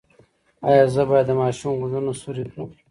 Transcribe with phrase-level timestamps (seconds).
[0.67, 2.69] ایا زه باید د ماشوم غوږونه سورۍ کړم؟